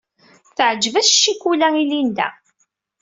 Teɛǧeb-as 0.55 1.09
ccikula 1.17 1.67
i 1.81 1.83
Linda. 1.91 2.27